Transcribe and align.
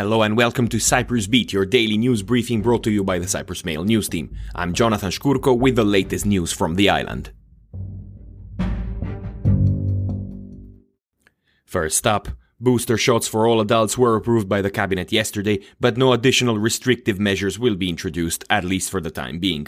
Hello 0.00 0.22
and 0.22 0.34
welcome 0.34 0.66
to 0.68 0.78
Cyprus 0.78 1.26
Beat, 1.26 1.52
your 1.52 1.66
daily 1.66 1.98
news 1.98 2.22
briefing 2.22 2.62
brought 2.62 2.82
to 2.84 2.90
you 2.90 3.04
by 3.04 3.18
the 3.18 3.28
Cyprus 3.28 3.66
Mail 3.66 3.84
news 3.84 4.08
team. 4.08 4.34
I'm 4.54 4.72
Jonathan 4.72 5.10
Shkurko 5.10 5.58
with 5.58 5.76
the 5.76 5.84
latest 5.84 6.24
news 6.24 6.54
from 6.54 6.76
the 6.76 6.88
island. 6.88 7.32
First 11.66 12.06
up, 12.06 12.28
booster 12.58 12.96
shots 12.96 13.28
for 13.28 13.46
all 13.46 13.60
adults 13.60 13.98
were 13.98 14.16
approved 14.16 14.48
by 14.48 14.62
the 14.62 14.70
cabinet 14.70 15.12
yesterday, 15.12 15.60
but 15.80 15.98
no 15.98 16.14
additional 16.14 16.58
restrictive 16.58 17.20
measures 17.20 17.58
will 17.58 17.74
be 17.76 17.90
introduced, 17.90 18.42
at 18.48 18.64
least 18.64 18.90
for 18.90 19.02
the 19.02 19.10
time 19.10 19.38
being. 19.38 19.66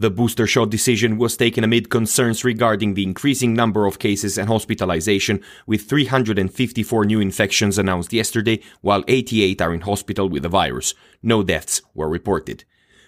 The 0.00 0.10
booster 0.10 0.46
shot 0.46 0.70
decision 0.70 1.18
was 1.18 1.36
taken 1.36 1.64
amid 1.64 1.90
concerns 1.90 2.44
regarding 2.44 2.94
the 2.94 3.02
increasing 3.02 3.52
number 3.52 3.84
of 3.84 3.98
cases 3.98 4.38
and 4.38 4.48
hospitalization, 4.48 5.42
with 5.66 5.88
354 5.88 7.04
new 7.04 7.18
infections 7.18 7.78
announced 7.78 8.12
yesterday, 8.12 8.60
while 8.80 9.02
88 9.08 9.60
are 9.60 9.74
in 9.74 9.80
hospital 9.80 10.28
with 10.28 10.44
the 10.44 10.48
virus. 10.48 10.94
No 11.20 11.42
deaths 11.42 11.82
were 11.94 12.08
reported. 12.08 12.62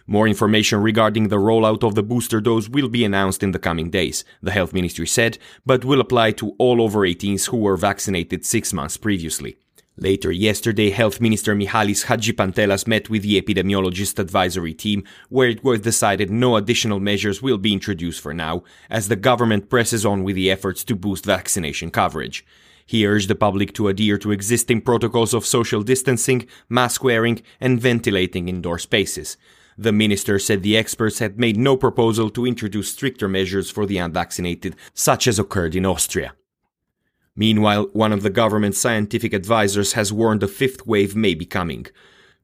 More 0.09 0.27
information 0.27 0.83
regarding 0.83 1.29
the 1.29 1.37
rollout 1.37 1.85
of 1.85 1.95
the 1.95 2.03
booster 2.03 2.41
dose 2.41 2.69
will 2.69 2.89
be 2.89 3.05
announced 3.05 3.45
in 3.45 3.53
the 3.53 3.61
coming 3.61 3.91
days, 3.91 4.25
the 4.43 4.51
health 4.51 4.73
ministry 4.73 5.07
said, 5.07 5.39
but 5.65 5.85
will 5.85 6.01
apply 6.01 6.33
to 6.33 6.57
all 6.59 6.83
over 6.83 7.07
18s 7.07 7.51
who 7.51 7.59
were 7.59 7.77
vaccinated 7.77 8.45
six 8.45 8.73
months 8.73 8.97
previously. 8.97 9.57
Later 10.03 10.33
yesterday, 10.33 10.89
Health 10.89 11.21
Minister 11.21 11.55
Michalis 11.55 12.05
Hadjipantelas 12.05 12.87
met 12.87 13.11
with 13.11 13.23
the 13.23 13.39
epidemiologist 13.39 14.19
advisory 14.19 14.73
team, 14.73 15.05
where 15.29 15.51
it 15.51 15.63
was 15.63 15.81
decided 15.81 16.31
no 16.31 16.57
additional 16.57 17.01
measures 17.01 17.43
will 17.43 17.59
be 17.59 17.75
introduced 17.75 18.23
for 18.23 18.33
now, 18.33 18.63
as 18.89 19.09
the 19.09 19.17
government 19.17 19.69
presses 19.69 20.07
on 20.07 20.25
with 20.25 20.37
the 20.37 20.51
efforts 20.51 20.85
to 20.85 20.97
boost 20.97 21.27
vaccination 21.27 21.91
coverage. 21.91 22.47
He 22.87 23.07
urged 23.07 23.29
the 23.29 23.35
public 23.35 23.75
to 23.75 23.89
adhere 23.89 24.17
to 24.19 24.33
existing 24.33 24.81
protocols 24.81 25.35
of 25.35 25.45
social 25.45 25.83
distancing, 25.83 26.49
mask 26.71 27.05
wearing, 27.05 27.43
and 27.61 27.79
ventilating 27.79 28.49
indoor 28.49 28.79
spaces. 28.79 29.37
The 29.77 29.93
minister 29.93 30.39
said 30.39 30.63
the 30.63 30.79
experts 30.79 31.19
had 31.19 31.39
made 31.39 31.59
no 31.59 31.77
proposal 31.77 32.31
to 32.31 32.47
introduce 32.47 32.91
stricter 32.91 33.29
measures 33.29 33.71
for 33.71 33.85
the 33.85 33.99
unvaccinated, 33.99 34.77
such 34.95 35.29
as 35.29 35.39
occurred 35.39 35.75
in 35.75 35.85
Austria. 35.85 36.33
Meanwhile, 37.37 37.89
one 37.93 38.13
of 38.13 38.23
the 38.23 38.31
government's 38.31 38.79
scientific 38.79 39.33
advisors 39.33 39.93
has 39.95 40.13
warned 40.13 40.43
a 40.43 40.49
fifth 40.49 40.87
wave 40.87 41.15
may 41.17 41.35
be 41.35 41.47
coming. 41.47 41.87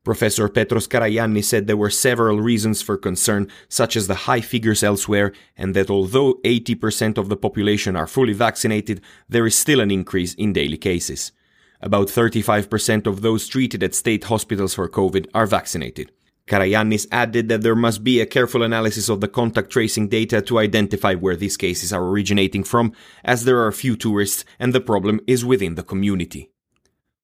Professor 0.05 0.49
Petros 0.49 0.87
Karayannis 0.87 1.47
said 1.47 1.67
there 1.67 1.77
were 1.77 1.91
several 1.91 2.41
reasons 2.41 2.81
for 2.81 2.97
concern, 2.97 3.51
such 3.69 3.97
as 3.97 4.07
the 4.07 4.27
high 4.27 4.41
figures 4.41 4.85
elsewhere, 4.85 5.33
and 5.57 5.75
that 5.75 5.91
although 5.91 6.35
80% 6.45 7.19
of 7.19 7.29
the 7.29 7.37
population 7.37 7.97
are 7.97 8.07
fully 8.07 8.33
vaccinated, 8.33 9.01
there 9.29 9.47
is 9.47 9.57
still 9.57 9.81
an 9.81 9.91
increase 9.91 10.33
in 10.35 10.53
daily 10.53 10.77
cases. 10.77 11.33
About 11.81 12.07
35% 12.07 13.09
of 13.09 13.23
those 13.23 13.49
treated 13.49 13.83
at 13.83 13.97
state 13.97 14.25
hospitals 14.25 14.75
for 14.75 14.89
COVID 14.89 15.27
are 15.35 15.47
vaccinated. 15.47 16.13
Karayannis 16.47 17.09
added 17.11 17.49
that 17.49 17.63
there 17.63 17.75
must 17.75 18.05
be 18.05 18.21
a 18.21 18.27
careful 18.27 18.63
analysis 18.63 19.09
of 19.09 19.21
the 19.21 19.29
contact 19.29 19.71
tracing 19.71 20.09
data 20.09 20.41
to 20.43 20.59
identify 20.59 21.15
where 21.15 21.35
these 21.35 21.57
cases 21.57 21.93
are 21.93 22.05
originating 22.05 22.63
from, 22.63 22.93
as 23.25 23.45
there 23.45 23.61
are 23.65 23.73
few 23.73 23.97
tourists 23.97 24.45
and 24.59 24.73
the 24.73 24.81
problem 24.81 25.21
is 25.27 25.45
within 25.45 25.75
the 25.75 25.83
community. 25.83 26.51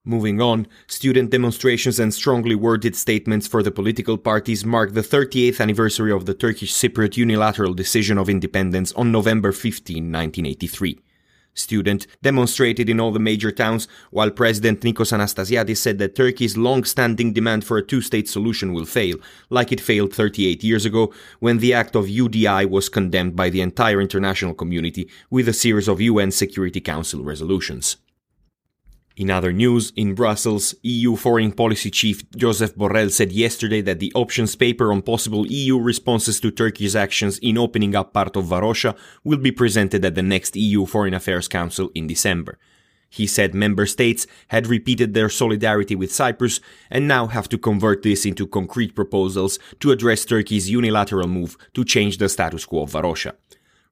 Moving 0.04 0.40
on, 0.40 0.66
student 0.88 1.30
demonstrations 1.30 2.00
and 2.00 2.12
strongly 2.12 2.56
worded 2.56 2.96
statements 2.96 3.46
for 3.46 3.62
the 3.62 3.70
political 3.70 4.18
parties 4.18 4.64
mark 4.64 4.94
the 4.94 5.00
38th 5.00 5.60
anniversary 5.60 6.10
of 6.10 6.26
the 6.26 6.34
Turkish 6.34 6.72
Cypriot 6.72 7.16
unilateral 7.16 7.72
decision 7.72 8.18
of 8.18 8.28
independence 8.28 8.92
on 8.94 9.12
November 9.12 9.52
15, 9.52 9.94
1983 10.10 10.98
student 11.54 12.06
demonstrated 12.22 12.88
in 12.88 13.00
all 13.00 13.12
the 13.12 13.18
major 13.18 13.50
towns, 13.50 13.88
while 14.10 14.30
President 14.30 14.80
Nikos 14.80 15.12
Anastasiadis 15.12 15.76
said 15.78 15.98
that 15.98 16.14
Turkey's 16.14 16.56
long-standing 16.56 17.32
demand 17.32 17.64
for 17.64 17.78
a 17.78 17.86
two-state 17.86 18.28
solution 18.28 18.72
will 18.72 18.84
fail, 18.84 19.16
like 19.50 19.72
it 19.72 19.80
failed 19.80 20.14
38 20.14 20.64
years 20.64 20.84
ago 20.84 21.12
when 21.40 21.58
the 21.58 21.74
act 21.74 21.94
of 21.94 22.06
UDI 22.06 22.68
was 22.68 22.88
condemned 22.88 23.36
by 23.36 23.50
the 23.50 23.60
entire 23.60 24.00
international 24.00 24.54
community 24.54 25.08
with 25.30 25.48
a 25.48 25.52
series 25.52 25.88
of 25.88 26.00
UN 26.00 26.30
Security 26.30 26.80
Council 26.80 27.22
resolutions. 27.22 27.96
In 29.16 29.30
other 29.30 29.52
news, 29.52 29.92
in 29.94 30.14
Brussels, 30.14 30.74
EU 30.82 31.16
Foreign 31.16 31.52
Policy 31.52 31.90
Chief 31.90 32.28
Josep 32.30 32.76
Borrell 32.76 33.10
said 33.10 33.30
yesterday 33.30 33.82
that 33.82 34.00
the 34.00 34.12
options 34.14 34.56
paper 34.56 34.90
on 34.90 35.02
possible 35.02 35.46
EU 35.46 35.78
responses 35.78 36.40
to 36.40 36.50
Turkey's 36.50 36.96
actions 36.96 37.38
in 37.38 37.58
opening 37.58 37.94
up 37.94 38.14
part 38.14 38.36
of 38.36 38.46
Varosha 38.46 38.96
will 39.22 39.38
be 39.38 39.52
presented 39.52 40.04
at 40.04 40.14
the 40.14 40.22
next 40.22 40.56
EU 40.56 40.86
Foreign 40.86 41.12
Affairs 41.12 41.46
Council 41.46 41.90
in 41.94 42.06
December. 42.06 42.58
He 43.10 43.26
said 43.26 43.54
member 43.54 43.84
states 43.84 44.26
had 44.48 44.66
repeated 44.66 45.12
their 45.12 45.28
solidarity 45.28 45.94
with 45.94 46.10
Cyprus 46.10 46.60
and 46.90 47.06
now 47.06 47.26
have 47.26 47.50
to 47.50 47.58
convert 47.58 48.02
this 48.02 48.24
into 48.24 48.46
concrete 48.46 48.94
proposals 48.94 49.58
to 49.80 49.90
address 49.90 50.24
Turkey's 50.24 50.70
unilateral 50.70 51.28
move 51.28 51.58
to 51.74 51.84
change 51.84 52.16
the 52.16 52.30
status 52.30 52.64
quo 52.64 52.84
of 52.84 52.92
Varosha. 52.92 53.34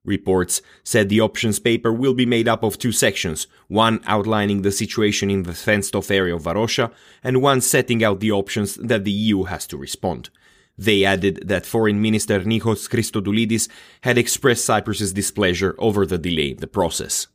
Reports 0.03 0.61
said 0.83 1.09
the 1.09 1.21
options 1.21 1.59
paper 1.59 1.93
will 1.93 2.15
be 2.15 2.25
made 2.25 2.47
up 2.47 2.63
of 2.63 2.77
two 2.77 2.91
sections, 2.91 3.45
one 3.67 4.01
outlining 4.05 4.61
the 4.61 4.71
situation 4.71 5.29
in 5.29 5.43
the 5.43 5.53
fenced-off 5.53 6.09
area 6.09 6.35
of 6.35 6.43
Varosha, 6.43 6.91
and 7.23 7.41
one 7.41 7.61
setting 7.61 8.03
out 8.03 8.19
the 8.19 8.31
options 8.31 8.75
that 8.75 9.03
the 9.03 9.11
EU 9.11 9.43
has 9.43 9.67
to 9.67 9.77
respond. 9.77 10.31
They 10.77 11.05
added 11.05 11.43
that 11.47 11.67
Foreign 11.67 12.01
Minister 12.01 12.39
Nikos 12.39 12.89
Christodoulides 12.89 13.69
had 14.01 14.17
expressed 14.17 14.65
Cyprus's 14.65 15.13
displeasure 15.13 15.75
over 15.77 16.07
the 16.07 16.17
delay 16.17 16.51
in 16.51 16.57
the 16.57 16.67
process. 16.67 17.27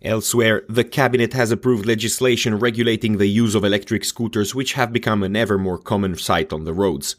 Elsewhere, 0.00 0.62
the 0.68 0.84
cabinet 0.84 1.32
has 1.32 1.50
approved 1.50 1.86
legislation 1.86 2.58
regulating 2.58 3.18
the 3.18 3.26
use 3.26 3.56
of 3.56 3.64
electric 3.64 4.04
scooters 4.04 4.54
which 4.54 4.74
have 4.74 4.92
become 4.92 5.22
an 5.22 5.34
ever 5.34 5.58
more 5.58 5.78
common 5.78 6.16
sight 6.16 6.52
on 6.52 6.64
the 6.64 6.72
roads. 6.72 7.16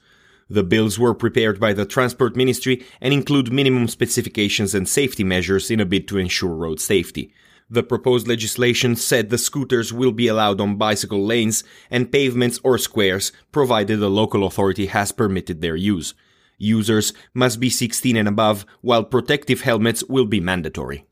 The 0.50 0.64
bills 0.64 1.00
were 1.00 1.14
prepared 1.14 1.60
by 1.60 1.74
the 1.74 1.86
Transport 1.86 2.36
Ministry 2.36 2.86
and 3.02 3.14
include 3.14 3.52
minimum 3.52 3.88
specifications 3.88 4.76
and 4.76 4.88
safety 4.88 5.24
measures 5.24 5.72
in 5.72 5.80
a 5.80 5.86
bid 5.86 6.08
to 6.10 6.18
ensure 6.18 6.54
road 6.54 6.80
safety. 6.80 7.34
The 7.70 7.84
proposed 7.84 8.28
legislation 8.28 8.96
said 8.96 9.30
the 9.30 9.38
scooters 9.38 9.94
will 9.94 10.12
be 10.12 10.28
allowed 10.28 10.62
on 10.62 10.76
bicycle 10.76 11.26
lanes 11.26 11.64
and 11.90 12.12
pavements 12.12 12.60
or 12.64 12.78
squares, 12.78 13.32
provided 13.52 14.00
the 14.00 14.10
local 14.10 14.46
authority 14.46 14.88
has 14.88 15.12
permitted 15.12 15.62
their 15.62 15.76
use. 15.76 16.14
Users 16.58 17.14
must 17.34 17.60
be 17.60 17.70
16 17.70 18.16
and 18.16 18.28
above, 18.28 18.66
while 18.82 19.04
protective 19.04 19.62
helmets 19.62 20.04
will 20.04 20.26
be 20.26 20.40
mandatory. 20.40 21.06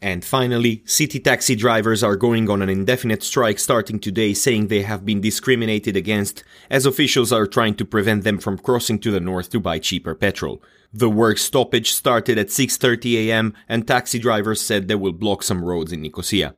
And 0.00 0.24
finally, 0.24 0.82
city 0.84 1.18
taxi 1.18 1.56
drivers 1.56 2.04
are 2.04 2.14
going 2.14 2.48
on 2.48 2.62
an 2.62 2.68
indefinite 2.68 3.22
strike 3.22 3.58
starting 3.58 3.98
today 3.98 4.32
saying 4.32 4.68
they 4.68 4.82
have 4.82 5.04
been 5.04 5.20
discriminated 5.20 5.96
against 5.96 6.44
as 6.70 6.86
officials 6.86 7.32
are 7.32 7.46
trying 7.46 7.74
to 7.74 7.84
prevent 7.84 8.22
them 8.22 8.38
from 8.38 8.58
crossing 8.58 9.00
to 9.00 9.10
the 9.10 9.20
north 9.20 9.50
to 9.50 9.58
buy 9.60 9.80
cheaper 9.80 10.14
petrol. 10.14 10.62
The 10.92 11.10
work 11.10 11.38
stoppage 11.38 11.92
started 11.92 12.38
at 12.38 12.46
6:30 12.46 13.28
a.m. 13.28 13.54
and 13.68 13.86
taxi 13.86 14.18
drivers 14.18 14.60
said 14.60 14.86
they 14.86 14.94
will 14.94 15.12
block 15.12 15.42
some 15.42 15.64
roads 15.64 15.92
in 15.92 16.02
Nicosia. 16.02 16.54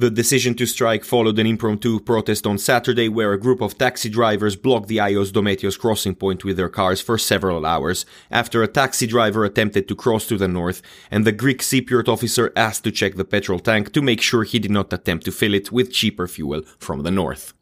The 0.00 0.10
decision 0.10 0.54
to 0.54 0.64
strike 0.64 1.04
followed 1.04 1.38
an 1.38 1.46
impromptu 1.46 2.00
protest 2.00 2.46
on 2.46 2.56
Saturday 2.56 3.10
where 3.10 3.34
a 3.34 3.38
group 3.38 3.60
of 3.60 3.76
taxi 3.76 4.08
drivers 4.08 4.56
blocked 4.56 4.88
the 4.88 4.96
Ayios 4.96 5.30
Dometios 5.30 5.78
crossing 5.78 6.14
point 6.14 6.42
with 6.42 6.56
their 6.56 6.70
cars 6.70 7.02
for 7.02 7.18
several 7.18 7.66
hours 7.66 8.06
after 8.30 8.62
a 8.62 8.66
taxi 8.66 9.06
driver 9.06 9.44
attempted 9.44 9.86
to 9.88 9.94
cross 9.94 10.26
to 10.28 10.38
the 10.38 10.48
north 10.48 10.80
and 11.10 11.26
the 11.26 11.32
Greek 11.32 11.60
Cypriot 11.60 12.08
officer 12.08 12.50
asked 12.56 12.82
to 12.84 12.90
check 12.90 13.16
the 13.16 13.26
petrol 13.26 13.58
tank 13.58 13.92
to 13.92 14.00
make 14.00 14.22
sure 14.22 14.44
he 14.44 14.58
did 14.58 14.70
not 14.70 14.90
attempt 14.90 15.26
to 15.26 15.32
fill 15.32 15.52
it 15.52 15.70
with 15.70 15.92
cheaper 15.92 16.26
fuel 16.26 16.62
from 16.78 17.02
the 17.02 17.10
north. 17.10 17.52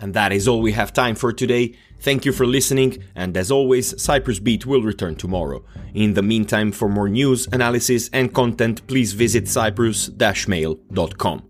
And 0.00 0.14
that 0.14 0.32
is 0.32 0.46
all 0.46 0.60
we 0.60 0.72
have 0.72 0.92
time 0.92 1.14
for 1.14 1.32
today. 1.32 1.74
Thank 2.00 2.24
you 2.24 2.32
for 2.32 2.46
listening, 2.46 3.02
and 3.16 3.36
as 3.36 3.50
always, 3.50 4.00
Cyprus 4.00 4.38
Beat 4.38 4.64
will 4.64 4.82
return 4.82 5.16
tomorrow. 5.16 5.64
In 5.94 6.14
the 6.14 6.22
meantime, 6.22 6.70
for 6.70 6.88
more 6.88 7.08
news, 7.08 7.48
analysis, 7.50 8.08
and 8.12 8.32
content, 8.32 8.86
please 8.86 9.14
visit 9.14 9.48
cyprus-mail.com. 9.48 11.47